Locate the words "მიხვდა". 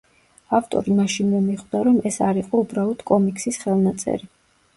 1.49-1.81